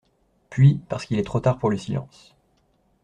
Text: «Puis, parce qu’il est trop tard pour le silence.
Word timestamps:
«Puis, 0.49 0.81
parce 0.89 1.05
qu’il 1.05 1.19
est 1.19 1.23
trop 1.23 1.41
tard 1.41 1.59
pour 1.59 1.69
le 1.69 1.77
silence. 1.77 2.33